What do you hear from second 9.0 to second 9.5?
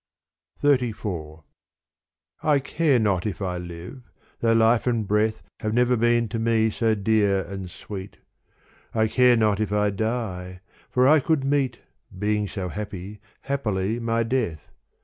care